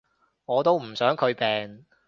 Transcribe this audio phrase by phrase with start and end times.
[0.45, 1.85] 我都唔想佢病